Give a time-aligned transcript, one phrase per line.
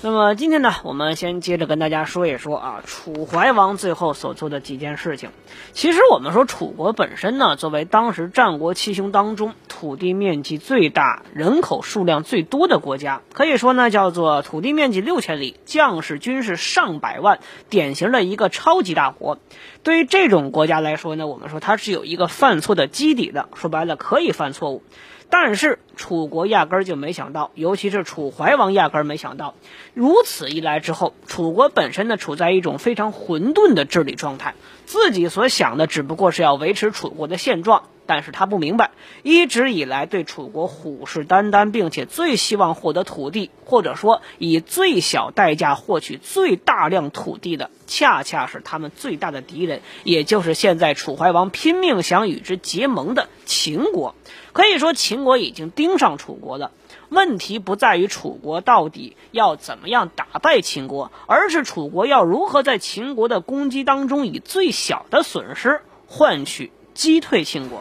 [0.00, 5.30] 那么今天呢，我们先接着跟大家说一说啊，楚怀王最后所做的几件事情。
[5.72, 19.38] 其实我们说楚国本身呢，作为当时战国七雄当中土地面积最大、人口数量最多的国家，可以说呢叫做土地面积六千里，将士军事上百万，典型的一个超级大国。
[19.82, 24.82] 对于这种国家来说呢，我们说它是有一个犯错的基底的，说白了可以犯错误。
[25.30, 29.54] 但是楚国压根儿就没想到，尤其是楚怀王压根儿没想到，
[29.92, 34.54] 如此一来之后，楚国本身呢处在一种非常混沌的治理状态，
[34.86, 38.90] 自己所想的只不过是要维持楚国的现状，但是他不明白，
[39.22, 54.14] 一直以来对楚国虎视眈眈，并且最希望获得土地，或者说以最小代价获取最大量土地的，恰恰是他们最大的敌人，也就是现在楚怀王拼命想与之结盟的秦国。
[54.54, 56.72] 可以说，秦国已经盯上楚国了。
[57.10, 67.80] 问题不在于楚国到底要怎么样打败秦国，而是楚国要如何在秦国的攻击当中，以最小的损失换取击退秦国。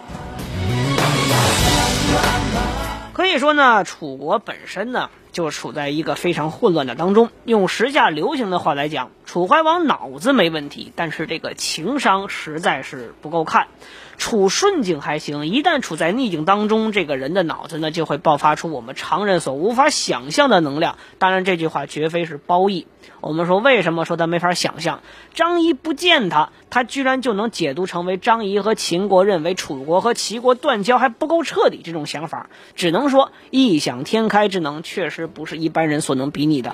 [3.11, 7.30] 可以说呢，楚国本身呢就处在一个非常混乱的当中。
[7.45, 13.67] 用时下流行的话来讲，楚怀王脑子没问题，但是这个情商实在是不够看。
[14.17, 20.97] 处顺境还行，一旦处在逆境当中，这个人的脑子呢就会爆发出我们常人所无法想象的能量。
[21.19, 22.88] 当然，这句话绝非是褒义。
[23.22, 25.02] 我们说，为什么说他没法想象？
[25.36, 32.50] 张仪不见他，他居然就能解读成为张仪和秦国认为楚国和齐国断交还不够彻底这种想法。
[32.74, 36.73] 只能说，异想天开之能确实不是一般人所能比拟的。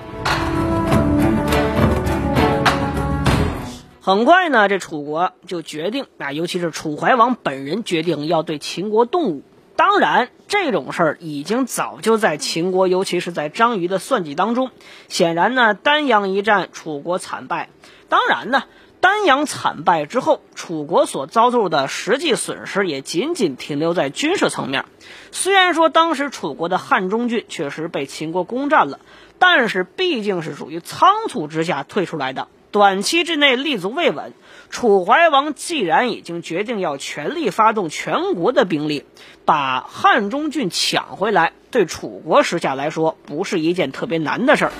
[4.00, 9.42] 很快呢，这楚国就决定啊，尤其是楚怀王本人决定要对秦国动武。
[9.76, 14.70] 当然，这种事儿已经早就在秦国，尤其是在张仪的算计当中。
[15.08, 17.70] 显然呢，丹阳一战，楚国惨败。
[18.08, 18.64] 当然呢，
[19.04, 24.86] 丹阳惨败之后，楚国所遭受的实际损失也仅仅停留在军事层面。
[25.30, 29.00] 虽然说当时楚国的汉中郡确实被秦国攻占了，
[29.38, 32.48] 但是毕竟是属于仓促之下退出来的。
[32.70, 34.32] 短期之内立足未稳，
[34.70, 39.04] 楚怀王既然已经决定要全力发动全国的兵力，
[39.44, 44.72] 把汉中郡抢回来，对楚国时下来说不是一件特别难的事儿。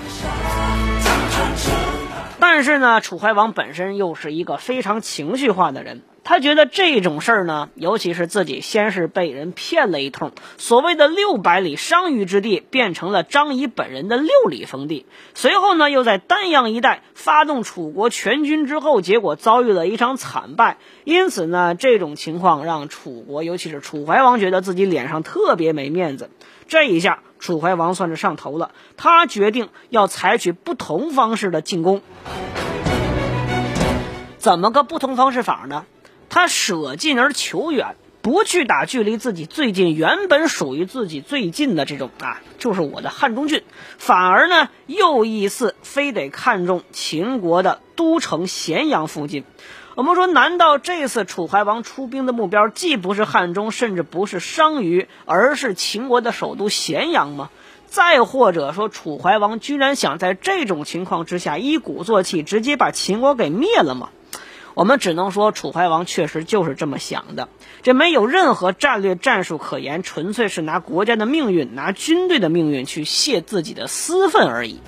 [2.47, 6.03] 但是呢，楚怀王本身又是一个非常情绪化的人。
[6.25, 20.77] 他觉得这种事儿呢，尤其是自己先是被人骗了一通，所谓的六百里商於之地变成了张仪本人的六里封地，随后呢又在丹阳一带发动楚国全军之后，结果遭遇了一场惨败。
[21.04, 26.28] 因此呢，这种情况让楚国，尤其是楚怀王觉得自己脸上特别没面子。
[26.69, 32.00] 这一下，楚怀王算是上头了，他决定要采取不同方式的进攻。
[34.38, 35.84] 怎么个不同方式法呢？
[36.31, 43.62] 他舍近而求远，不去打距离自己最近、原本属于自己最近的这种啊，就是我的汉中郡，
[43.99, 49.44] 反而呢又一次非得看中秦国的都城咸阳附近。
[49.97, 57.49] 我们说，难道这次楚怀王出兵的目标既不是汉中，甚至不是商于，而是秦国的首都咸阳吗？
[57.87, 64.09] 再或者说，楚怀王居然想在这种情况之下一鼓作气，直接把秦国给灭了吗？
[64.75, 67.49] 我们只能说，楚怀王确实就是这么想的，
[67.84, 74.81] 这没有任何战略战术可言，纯粹是拿国家的命运、拿军队的命运去泄自己的私愤而已。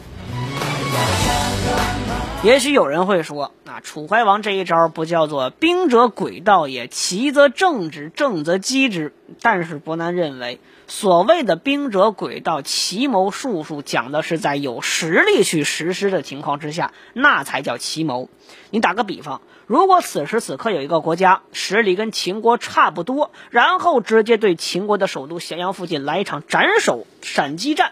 [2.46, 9.12] 也许有人会说，啊，楚怀王这一招不叫做兵者诡道也，奇则正之，正则击之。
[9.42, 18.30] 但是伯南认为，所谓的兵者诡道，奇谋术数，讲的是在有实力去实施的情况之下，那才叫奇谋。
[18.70, 19.40] 你打个比方。
[19.66, 27.90] 如果此时此刻有一个国家实力跟秦国差不多，然后直接对秦国的首都咸阳附近来一场斩首闪击战，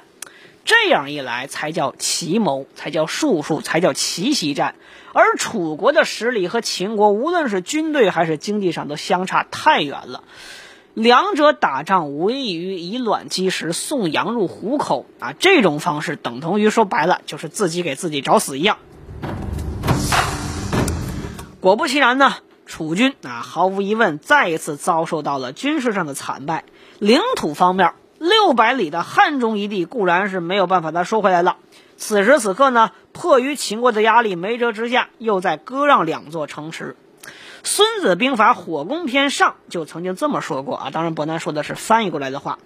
[0.65, 4.75] 这样一来才叫奇谋，才叫术数，才叫奇袭战。
[5.13, 10.25] 而楚国的实力和秦国无论是军队还是经济上都相差太远了，
[10.95, 15.33] 两者打仗无异于以卵击石，送羊入虎口啊！
[15.39, 18.79] 这种方式等同于说白了就是自己给自己找死一样。
[21.61, 22.35] 果不其然呢，
[22.67, 26.65] 楚军啊，毫无疑问再一次遭受到了军事上的惨败。
[26.99, 31.57] 领土方面，六百里的汉中一地固然是没有办法再收回来了。
[31.97, 36.97] 此时此刻呢，迫于秦国的压力，没辙之下，又在割让两座城池。
[37.67, 42.59] 《孙子兵法·火攻篇上》就曾经这么说过啊，当然伯南说的是翻译过来的话，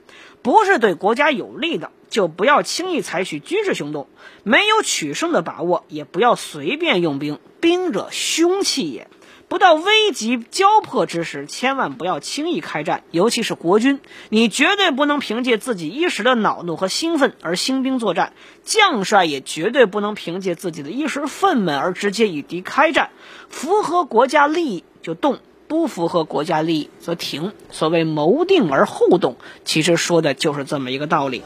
[0.42, 4.06] 不是对国家有利的，就不要轻易采取军事行动；
[4.42, 7.38] 没有取胜的把握，也不要随便用兵。
[7.60, 9.08] 兵者，凶器也。
[9.48, 13.98] 不到危急交迫之时，千万不要轻易开战，尤其是国军，
[14.28, 23.08] 你绝对不能凭借自己一时的恼怒和兴奋而兴兵作战，将帅也绝对不能凭借自己的一时愤懑而直接与敌开战。
[23.48, 27.52] 符合国家利益就动，不符合国家利益则停。
[27.70, 31.42] 所谓谋定而后动，其实说的就是这么一个道理。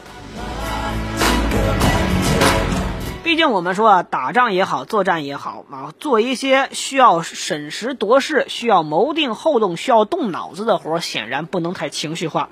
[3.33, 12.49] 毕竟我们说啊，打仗也好，作战也好啊，做一些需要审时度势、需要谋定后动、需要动脑子的活，显然不能太情绪化。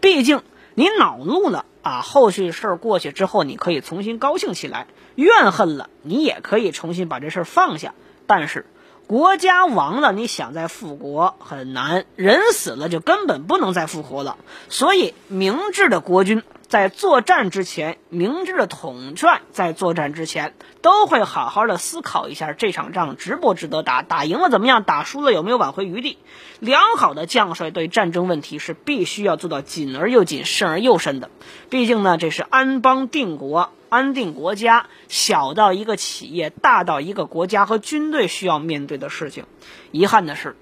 [0.00, 0.42] 毕竟
[0.76, 4.86] 你恼怒了啊，后续事儿过去之后，你可以重新高兴起来；
[5.16, 7.92] 怨恨了，你也可以重新把这事儿放下。
[8.28, 8.66] 但是
[9.08, 14.38] 国家亡了，你想再复国很难；人死了，就根本不能再复活了。
[14.68, 16.44] 所以，明智的国君。
[16.70, 26.16] 在作战之前，明智的统帅在作战之前都会好好的思考一下这场仗值不值得打，打赢了怎么样，打输了有没有挽回余地。
[26.60, 31.28] 良好的将帅对战争问题是必须要做到谨而又谨，慎而又慎的。
[31.70, 39.46] 毕竟呢，这是安邦定国、安定国家，小到一个企业，大到一个国家和军队需要面对的事情。
[39.90, 40.54] 遗憾的是，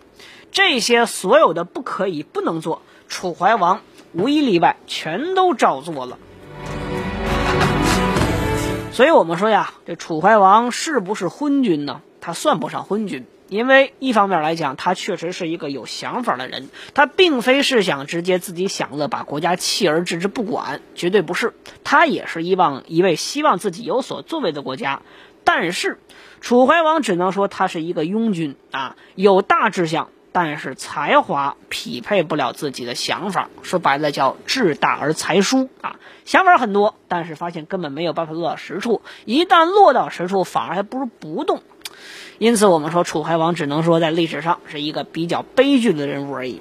[0.53, 3.83] 这些所有的不可以、不能做，楚怀王。
[4.13, 6.19] 无一例外，全都照做了。
[8.93, 12.01] 所以我们说呀，这楚怀王是不是昏君呢？
[12.21, 21.55] 他算不上昏君，因为一方面来讲，他确实是一个有想法的人，他并非是想直接自己享乐，把国家弃而置之不管，绝对不是。
[21.85, 25.03] 他也是希望一位希望自己有所作为的国家。
[25.45, 25.99] 但是，
[26.41, 30.11] 楚怀王只能说他是一个庸君啊，有大志向。
[30.33, 35.97] 但是才华匹配不了自己的想法，说白了叫志大而才疏啊！
[36.25, 39.03] 想法很多，但是发现根本没有办法落到实处。
[39.25, 41.63] 一旦落到实处，反而还不如不动。
[42.39, 46.61] 因此，我们说楚怀王只能说在历史上是一个比较悲剧的人物而已。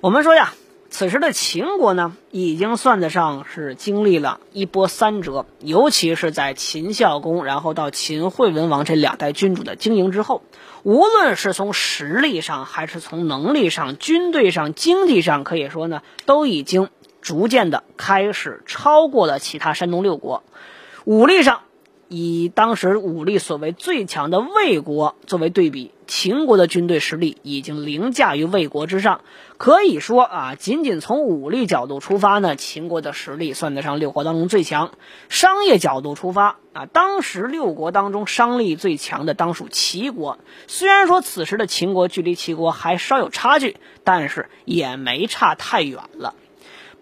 [0.00, 0.52] 我们说呀。
[0.98, 10.40] 此时的秦国呢，已经算得上是经历了一波三折，尤其是在秦孝公，然后到秦惠文王这两代君主的经营之后，
[10.84, 16.88] 无论是从实力上，还是从能力上、军队上、经济上，可以说呢，都已经
[17.20, 20.44] 逐渐的开始超过了其他山东六国。
[21.04, 21.60] 武力上，
[22.08, 25.92] 以当时武力所谓最强的魏国作为对比。
[26.06, 29.22] 秦国的军队实力已经凌驾于魏国之上，
[29.58, 34.92] 可以说啊，仅仅从武力角度出发呢，秦国的实力算得上六国当中最强。
[35.28, 40.38] 商业角度出发啊，当时六国当中商力最强的当属齐国。
[40.66, 46.34] 虽然说此时的秦国距离齐国还稍有差距，但是也没差太远了。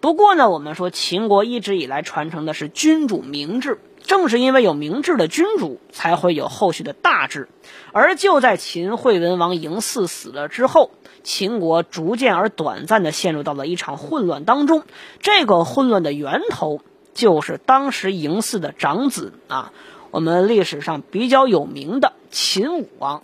[0.05, 3.79] 不过呢，我们说秦国一直以来传承的是君主明治。
[4.03, 7.49] 正是因为有明治的君主，才会有后续的大治。
[7.91, 10.91] 而就在秦惠文王嬴驷死了之后，
[11.23, 14.83] 秦国逐渐而短暂地陷入到了一场混乱当中。
[15.21, 16.81] 这个混乱的源头，
[17.15, 19.73] 就是当时嬴驷的长子啊，
[20.11, 23.23] 我们历史上比较有名的秦武王。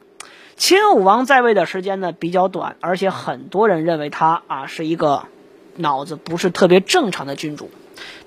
[0.56, 5.26] 秦武王在位的时间呢比较短，而且很多人认为他啊是一个
[5.76, 7.70] 脑子不是特别正常的君主。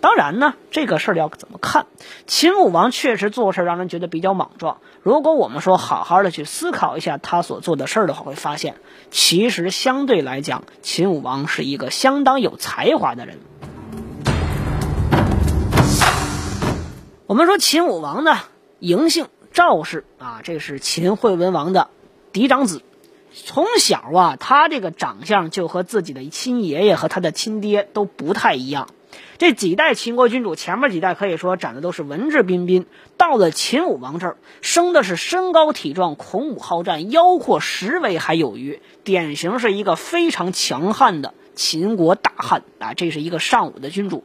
[0.00, 1.86] 当然呢，这个事儿要怎么看？
[2.26, 4.78] 秦武王确实做事让人觉得比较莽撞。
[5.02, 8.76] 如果我们说好好的去思考一下他所做的事儿的话，会发现
[9.10, 13.38] 其实相对来讲，秦武王是一个相当有才华的人。
[17.26, 18.36] 我们说秦武王呢，
[18.80, 21.88] 嬴姓赵氏啊，这是秦惠文王的
[22.32, 22.82] 嫡长子。
[23.34, 28.88] 从小啊，他这个长相就和自己的亲爷爷和他的亲爹都不太一样。
[29.38, 32.86] 这几代秦国君主，前面几代可以说长得都是文质彬彬，
[33.16, 42.94] 到了秦武王这儿，生的是身高体壮、孔武好战、腰阔十围还有余，典型是一个非常强悍的秦国大汉啊！
[42.94, 44.24] 这是一个尚武的君主，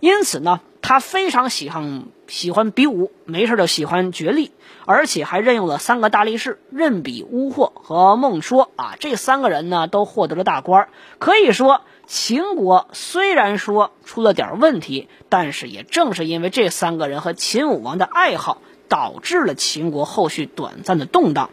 [0.00, 4.52] 因此呢，他非常喜欢喜欢比武，没事就喜欢角力，
[4.86, 11.82] 而且还任用了三个大力士任比、乌霍和孟说啊，这三个人呢都获得了大官，可以说。
[12.06, 21.50] 秦国虽然说出了点问题，但是也正是因为这三个人和秦武王的爱好，导致了秦国后续短暂的动荡。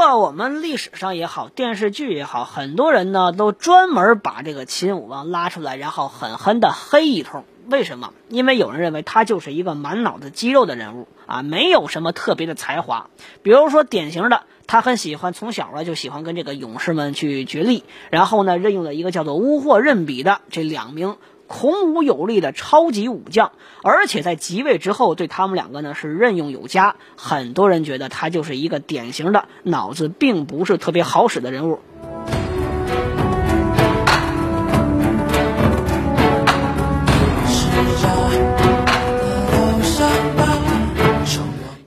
[0.00, 7.44] 不过，我们历史上也好，电视剧也好，很多人呢都专门把这个秦武王拉出来，然后狠狠的黑一通。
[7.68, 8.14] 为什么？
[8.30, 13.10] 因为有人认为他就是一个满脑子肌肉的人物啊，没有什么特别的才华。
[13.42, 21.16] 比如说，典型的，他很喜欢从小啊就喜欢跟这个勇士们去角力，然后呢，任用了一个叫做乌霍任比的这两名。
[21.52, 23.50] 孔武有力的超级武将，
[23.82, 26.94] 而且在即位之后，对他们两个呢是任用有加。
[27.16, 31.80] 很多人觉得他就是一个典型的脑子并不是特别好使的人物。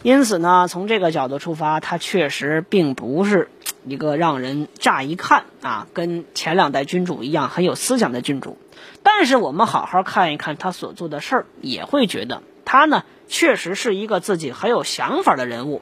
[0.04, 3.50] 因此呢，从这个角度出发，他确实并不是
[3.88, 8.58] 一个让人乍一看啊，跟前两代君主一样很有思想的君主。
[9.02, 15.82] 但是我们好好看一看他所做的事儿，也会觉得他呢确实是一个自己很有想法的人物。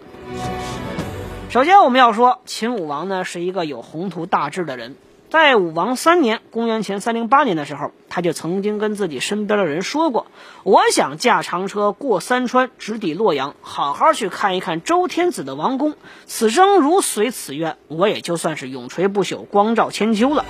[1.50, 4.96] 首先，我们要说秦武王呢是一个有宏图大志的人。
[5.32, 10.28] 在武王三年（公元前三零八年）的时候，他就曾经跟自己身边的人说过
[10.64, 15.96] ：“我想驾长车过三川，直抵洛阳，好好去看一看周天子的王宫。
[16.26, 20.44] 此生如随此愿，我也就算是永垂不朽，光照千秋了。”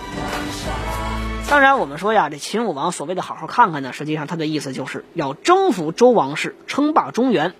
[1.48, 7.54] 当然，我们说呀，这秦武王所谓的好好看看呢，实际上他的意思就是要征服周王室，称霸中原。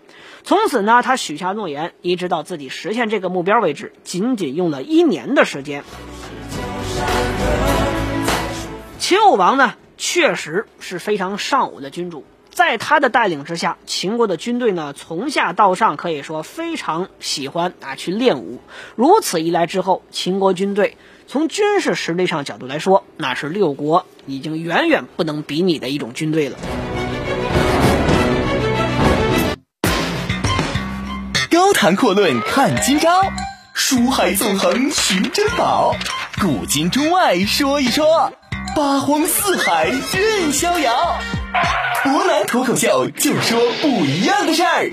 [0.44, 5.84] 从此呢，他许下诺言，一直到自己实现这个目标为止，仅仅用了一年的时间。
[8.98, 18.60] 秦武王呢，确实是非常尚武的君主，在他的带领之下，秦国的军队呢，从下到上可以说非常喜欢啊去练武。
[18.96, 20.98] 如此一来之后，秦国军队。
[21.28, 26.58] 从军事实力上角度来说，那是六国已经远远不能比拟的一种军队了。
[31.52, 33.22] 高谈阔论看今朝，
[33.76, 35.96] 书海纵横寻珍宝，
[36.42, 38.34] 古今中外说一说，
[38.76, 41.20] 八荒四海任逍遥。
[42.04, 44.92] 博南脱口秀就说不一样的事儿。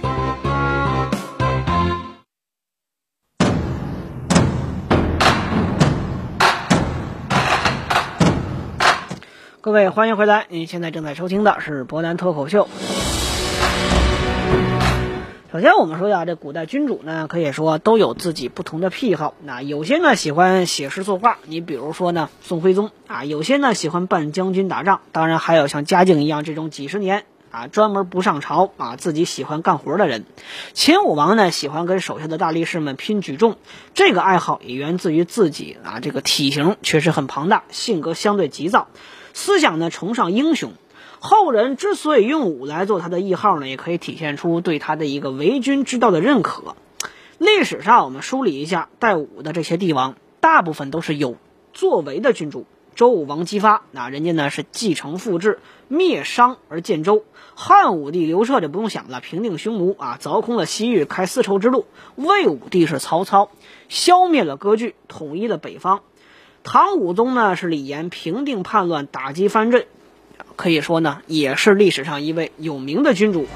[9.60, 10.46] 各位，欢迎回来！
[10.48, 12.68] 您现在正在收听的是博南脱口秀。
[15.50, 19.32] 首先，我们说呀，这古代君主呢，可以说都有自己不同的癖好。
[19.42, 30.26] 那有些呢喜欢写诗作画，你比如说呢宋徽宗啊；有些呢喜欢扮将军打仗，当然还有像嘉靖一样这种几十年啊专门不上朝啊自己喜欢干活的人。
[30.74, 33.56] 秦武王呢喜欢跟手下的大力士们拼举重，
[33.94, 38.88] 这个爱好也源自于自己啊这个体型确实很庞大，性格相对急躁。
[39.32, 40.72] 思想呢崇尚英雄，
[41.20, 46.76] 后人之所以用武来做他的谥号呢，也可以体现出对他的一个为君之道的认可。
[47.38, 51.36] 历史上我们梳理一下带武的这些帝王，大部分都是有
[51.72, 52.66] 作为的君主。
[52.94, 57.22] 周武王姬发，那人家呢是继承父志，灭商而建周；
[57.54, 61.84] 汉武帝刘彻就不用想了，平定匈奴啊，凿空了西域，开丝绸之路；
[62.16, 63.50] 魏武帝是曹操，
[63.88, 66.00] 消灭了割据，统一了北方。
[66.64, 69.86] 唐武宗呢是李严平定叛乱，打击藩镇，
[70.58, 73.46] 可以说呢也是历史上一位有名的君主。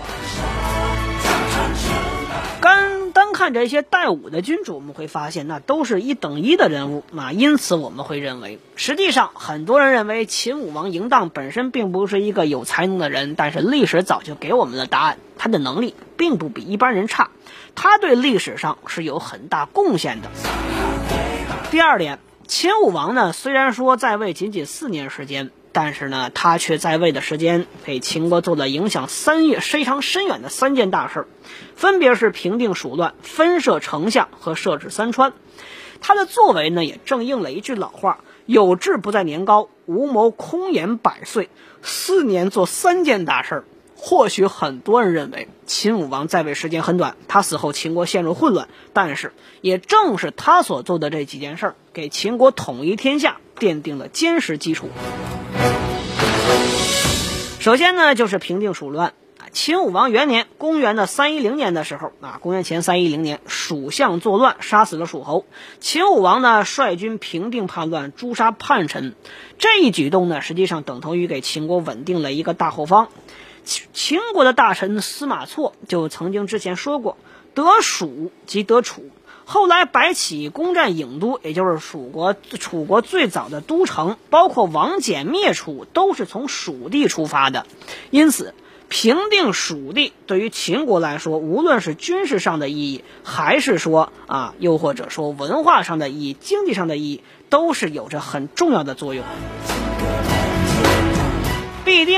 [2.61, 7.33] 单单看这些带武的君主，我们会发现那都是一等一的人物啊。
[7.33, 17.31] 因此我们会认为，实际上很多人认为秦武王嬴荡本身并不是一个有才能的人，但是历史早就给我们的答案，他的能力并不比一般人差，
[17.75, 20.29] 他对历史上是有很大贡献的。
[21.73, 22.21] 第二点。
[22.49, 31.27] 秦武王呢，虽然说在位仅仅四年时间，但是呢，他却在位的时间给秦国做了影响三月非常深远的三件大事儿，
[31.75, 35.33] 分别是平定蜀乱、分设丞相和设置三川。
[36.01, 41.49] 他的作为呢，也正应了一句老话：“有志不在年高，无谋空言百岁。”
[41.81, 43.65] 四年做三件大事儿。
[43.97, 48.69] 或许很多人认为秦武王在位时间很短，他死后秦国陷入混乱。
[48.93, 54.89] 但是，也正是他所做的这几件事儿，给秦国统一天下奠定了坚实基础。
[57.63, 59.15] 首先呢，就是平定蜀乱。
[59.39, 65.47] 啊，秦武王元年，公元的三一零年的时候，啊，公元前三一零年，蜀相作乱，杀死了蜀侯。
[65.79, 69.15] 秦武王呢，率军平定叛乱，诛杀叛臣。
[69.59, 73.07] 这一举动呢，实际上等同于给秦国稳定了一个大后方。
[73.65, 77.17] 秦国的大臣司马错就曾经之前说过
[77.55, 79.09] ：“得蜀即得楚，
[79.45, 87.67] 后来白起攻占郢都，也就是蜀国楚国最早的都城，包括王翦灭楚，都是从蜀地出发的。
[88.11, 88.55] 因此，
[88.89, 99.25] 平定蜀地对于秦国来说，无论是军事上的意义，还是说啊，又或者说文化上的意义、经济上的意义，都是有着很重要的作用。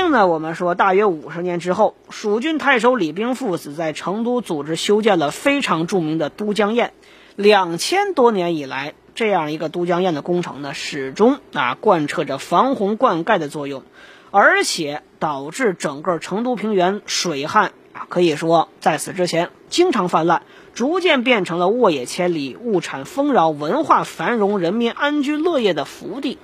[0.05, 6.91] 必定呢，我们说大约五十年之后，蜀郡太守李冰父子在成都组织修建了非常著名的都江堰。
[7.35, 13.81] 两千多年以来，这样一个都江堰的工程呢，始终啊贯彻着防洪灌溉的作用，
[14.29, 20.43] 而且导致整个成都平原水旱啊，可以说在此之前经常泛滥，
[20.75, 26.37] 逐渐变成了沃野千里、物产丰饶、文化繁荣、人民安居乐业的福地。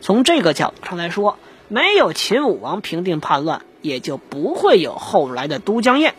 [0.00, 1.36] 从这个角度上来说，
[1.68, 6.14] 没有秦武王平定叛乱，也就不会有后来的都江堰。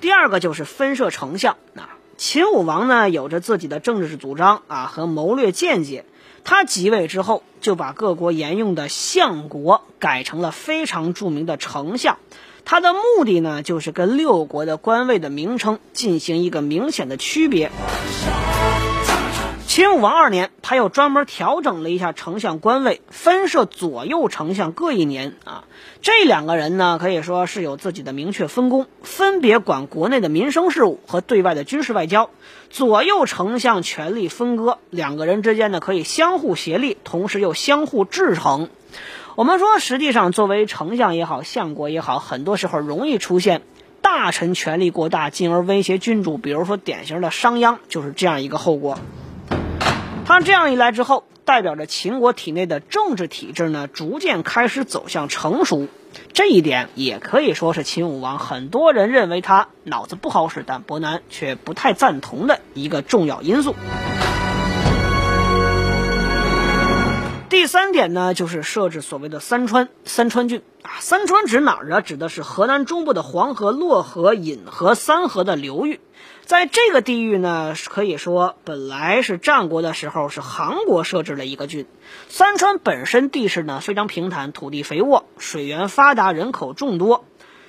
[0.00, 1.56] 第二个就是分设丞相。
[1.72, 6.04] 那秦武王呢，有着自己的政治主张啊和谋略见解。
[6.44, 12.18] 他即位之后，就把各国沿用的相国改成了非常著名的丞相。
[12.64, 17.72] 他的目的呢，就是跟六国的官位的名称进行一个明显的区别。
[19.76, 25.64] 秦武王二年，他又专门调整了一下丞相官位，分设左右丞相各一年啊。
[26.00, 32.30] 这两个人呢，可以说是有自己的明确分工，分别管国内的民生事务和对外的军事外交。
[32.70, 38.70] 左右丞相权力分割，两个人之间呢可以相互协力，同时又相互制衡。
[39.34, 43.60] 我们说，实际上作为丞相也好，相国也好，很多时候容易出现
[44.00, 46.38] 大臣权力过大，进而威胁君主。
[46.38, 48.98] 比如说，典型的商鞅就是这样一个后果。
[50.26, 55.86] 他这样一来之后，代表着秦国体内的政治体制呢，逐渐开始走向成熟。
[56.32, 63.76] 这一点也可以说是秦武王很多人认为他脑子不好使，但伯南却不太赞同的一个重要因素。
[67.48, 70.90] 第三点呢，就是设置所谓的三川三川郡啊。
[70.98, 72.00] 三川指哪儿啊？
[72.00, 76.00] 指的是河南中部的黄河、洛河、引河三河的流域。
[76.46, 81.86] 在这个地域呢，可以说本来是战国的时候是韩国设置了一个郡。
[82.28, 87.24] 三川本身地势呢非常平坦，土地肥沃，水源发达，人口众多。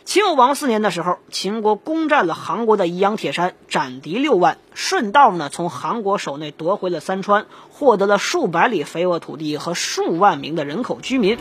[0.06, 11.40] 秦武王四年的时候，秦国攻占了韩国的宜阳铁山，斩敌六万，顺道呢从韩国手内夺回了三川，获得了数百里肥沃土地和数万名的人口居民。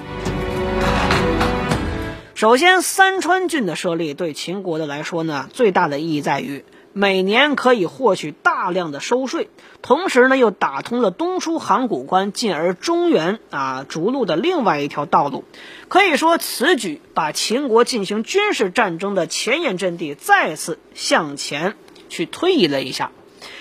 [2.35, 6.65] 首先，三川郡的设立对秦国的来说呢，最大的意义在于。
[6.99, 9.51] 每年可以获取大量的收税，
[9.83, 15.45] 同时呢又打通了东出函谷关，进而中原啊逐鹿的另外一条道路。
[15.89, 21.77] 可以说，此举把秦国进行军事战争的前沿阵地再次向前
[22.09, 23.11] 去推移了一下。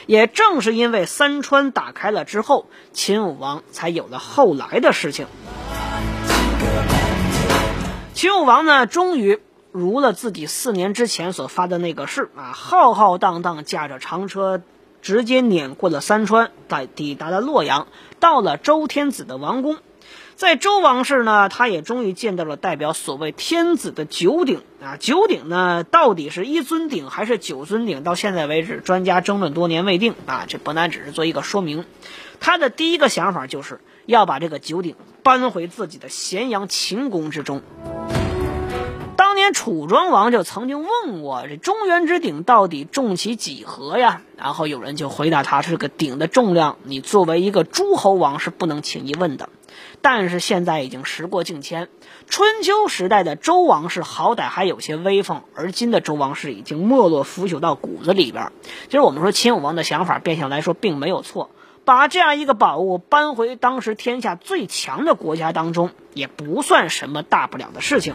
[0.06, 5.28] 也正是因为三川打开了之后，秦武王才有了后来的事情。
[8.13, 9.41] 秦武王呢，终于。
[9.77, 14.61] 如了自己四年之前所发的那个誓啊，浩浩荡荡驾着长车，
[15.01, 17.88] 直接碾过了三川，在抵达了洛阳，
[18.21, 19.75] 到了周天子的王宫。
[20.38, 24.95] 在周王室呢，他也终于见到了代表所谓天子的九鼎啊。
[24.97, 28.01] 九鼎呢，到底是一尊鼎还是九尊鼎？
[28.01, 30.45] 到现在为止，专家争论多年未定啊。
[30.47, 31.83] 这伯南只是做一个说明。
[32.39, 37.61] 他的第一个想法就是要把这个九鼎搬回自己的咸阳秦宫之中。
[39.17, 49.49] 当年楚庄王就曾经问我：“这中原之鼎到底重其几何呀？”然后有人就回答他：“这个鼎的重量，你作为一个诸侯王是不能轻易问的。”
[50.01, 51.89] 但是现在已经时过境迁，
[52.28, 58.51] 春秋时代的周王室好歹还有些威风，而今的周王室已经没落腐朽到骨子里边。
[58.86, 61.49] 其实我们说秦武王的想法，变相来说并没有错，
[61.86, 68.13] 把这样一个宝物搬回当时天下最强的国家当中，也不算什么大不了的事情。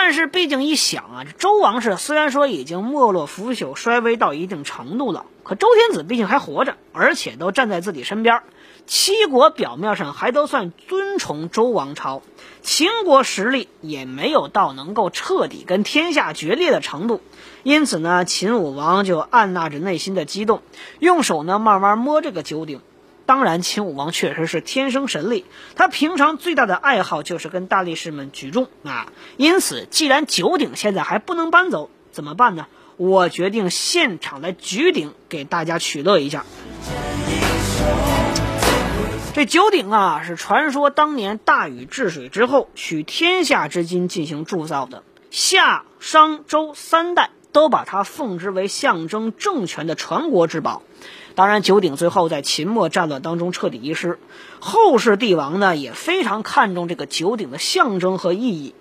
[0.00, 8.42] 但是毕竟一想啊，这周王室虽然说已经没落腐朽、衰微到一定程度了，可周天子毕竟还活着，而且都站在自己身边。
[8.86, 12.22] 七国表面上还都算尊崇周王朝，
[12.62, 17.20] 秦国实力也没有到能够彻底跟天下决裂的程度。
[17.64, 20.62] 因此呢，秦武王就按捺着内心的激动，
[21.00, 22.80] 用手呢慢慢摸这个九鼎。
[23.28, 25.44] 当然，秦武王确实是天生神力，
[25.76, 29.12] 他平常最大的爱好就是跟大力士们举重啊。
[29.36, 32.68] 因此，既然九鼎现在还不能搬走，怎么办呢？
[32.96, 36.46] 我决定现场来举鼎，给大家取乐一下。
[39.34, 45.02] 这九鼎啊，是传说当年大禹治水之后，取天下之金进行铸造的。
[45.30, 50.82] 夏、商、周三代都把它奉之为象征政权的传国之宝。
[51.34, 54.18] 当然，九鼎最后在秦末战乱当中彻底遗失。
[54.58, 58.74] 后世帝王呢也非常看重这个九鼎的象征和意义，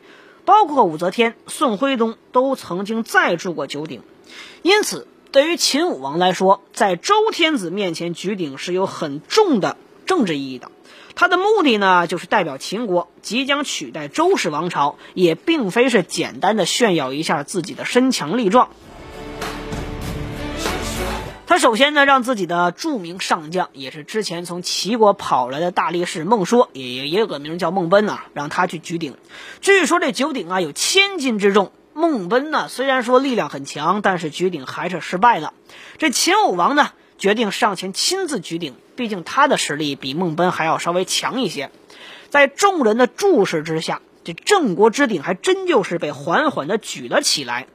[0.44, 4.02] 包括武则天、宋徽宗都曾经再铸过九鼎。
[4.64, 9.78] 因此，对于秦武王来说，在周天子面前举鼎是有很重的
[10.08, 10.72] 政治意义的。
[11.20, 18.70] 他的目的呢，就是代表秦国即将取代周氏王朝，也并非是简单的炫耀一下自己的身强力壮。
[21.48, 29.16] 他首先呢，让自己的著名上将，也是之前从齐国跑来的大力士孟说，也也有个名叫孟奔啊，让他去举鼎。
[29.60, 35.56] 据说这九鼎啊有千斤之重，孟奔呢虽然说力量很强，但是举鼎还是失败了。
[35.98, 41.72] 这秦武王呢决定上前亲自举鼎，毕竟他的实力比孟奔还要稍微强一些。
[42.30, 47.68] 在众人的注视之下，这郑国之鼎还真就是被缓缓的举了起来。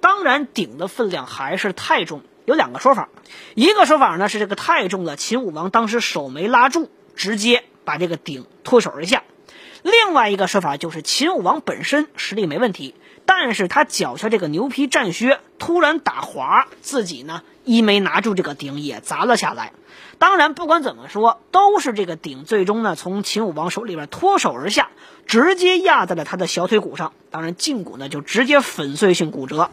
[0.00, 2.22] 当然，鼎的分量还是太重。
[2.44, 3.08] 有两个说法，
[3.56, 9.22] 一个说法呢是这个太重了，秦武王当时手没拉住，直接把这个鼎脱手而下；
[9.82, 12.94] 另外一个说法就是秦武王本身实力没问题，
[13.26, 19.72] 但是他脚下这个牛皮战靴突然打滑，自己呢一没拿住这个鼎也砸了下来。
[20.18, 24.88] 当然，不管怎么说，都是这个鼎最终呢从秦武王手里边脱手而下，
[25.26, 29.70] 直接压在了他的小腿骨上，当然胫骨呢就直接粉碎性骨折。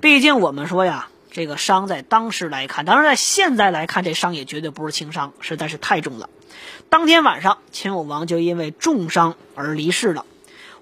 [0.00, 6.30] 毕竟我们说呀，这个伤在当时来看，当然在现在来看，这伤也绝对不是轻伤，实在是太重了。
[6.88, 10.24] 当天晚上，秦武王就因为重伤而离世了。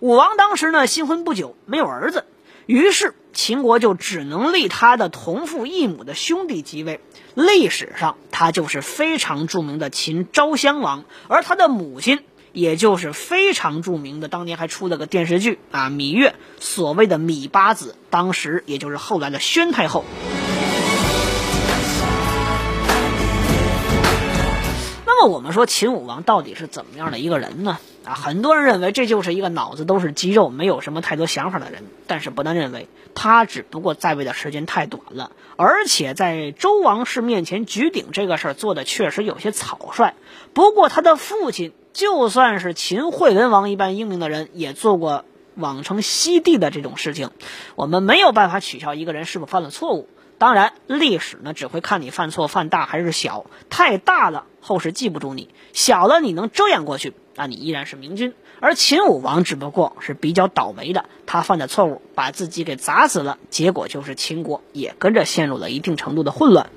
[0.01, 2.25] 武王当时呢新婚不久，没有儿子，
[2.67, 7.01] 于是秦国就只能立他的同父异母的兄弟即位。
[7.35, 12.21] 历史上，他就是非常著名的秦昭襄王，而他的母亲。
[12.53, 20.05] 也就是非常著名的，当年还出了个电视剧啊，芈月，所谓的芈八子，当时也就是后来的宣太后。
[25.21, 27.79] 么我们说秦武王到底是怎么样的一个人呢？
[28.05, 40.15] 啊，很多人认为这就是一个脑子都是肌肉、没有什么太多想法的人，但是不能认为他只不过在位的时间太短了，而且在周王室面前举鼎这个事儿做的确实有些草率。
[40.55, 41.73] 不过他的父亲。
[41.93, 45.25] 就算是秦惠文王一般英明的人，也做过
[45.57, 47.31] 往称西帝的这种事情。
[47.75, 50.09] 我们没有办法取消一个人是否犯了错误。
[50.41, 53.45] 当然，历史呢只会看你犯错犯大还是小。
[53.69, 58.33] 太大了，后世记不住你；小了，你能遮掩过去，那你依然是明君。
[58.59, 66.71] 而秦武王只不过是比较倒霉的，他犯的错误把自己给砸死了，结果就是秦国也跟着陷入了一定程度的混乱。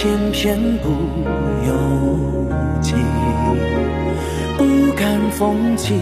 [0.00, 0.90] 偏偏不
[1.66, 1.72] 由
[2.80, 2.94] 己。
[4.56, 4.62] 不
[4.94, 5.92] 敢风起，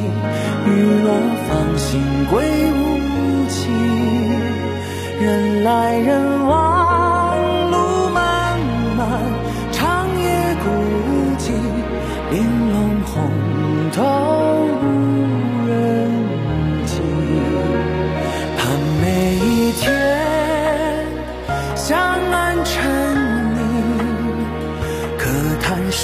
[0.67, 0.69] 雨
[1.03, 1.15] 落
[1.49, 1.99] 芳心
[2.31, 3.71] 归无期。
[5.19, 7.39] 人来人往，
[7.71, 8.61] 路漫
[8.99, 9.09] 漫，
[9.73, 10.69] 长夜孤
[11.39, 11.53] 寂，
[12.33, 12.37] 玲
[12.71, 13.15] 珑红
[13.95, 14.03] 透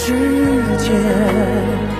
[0.04, 0.12] 世
[0.78, 1.91] 界。